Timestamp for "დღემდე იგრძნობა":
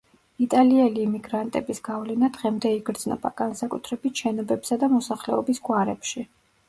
2.37-3.33